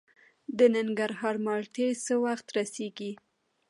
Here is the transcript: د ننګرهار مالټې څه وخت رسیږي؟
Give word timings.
د 0.57 0.59
ننګرهار 0.75 1.35
مالټې 1.45 1.87
څه 2.05 2.13
وخت 2.25 2.47
رسیږي؟ 2.57 3.11